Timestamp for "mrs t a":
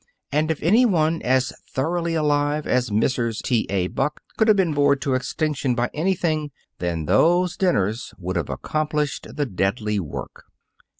2.89-3.85